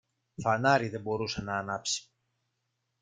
[0.35, 2.09] Φανάρι δεν μπορούσε να ανάψει